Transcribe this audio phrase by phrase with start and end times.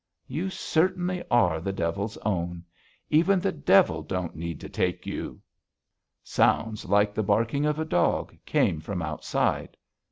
[0.25, 2.63] "You certainly are the devil's own.
[3.11, 5.39] Even the devil don't need to take you."
[6.23, 9.77] Sounds like the barking of a dog came from outside.